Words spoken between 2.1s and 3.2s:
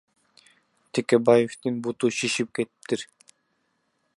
шишип кетиптир.